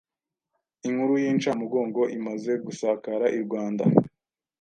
Inkuru 0.87 1.13
y’incamugongo 1.23 2.01
imaze 2.17 2.51
gusakara 2.65 3.25
i 3.37 3.39
Rwanda, 3.43 3.83